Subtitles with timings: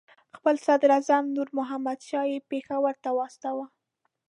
[0.37, 3.65] خپل صدراعظم نور محمد شاه یې پېښور ته واستاوه.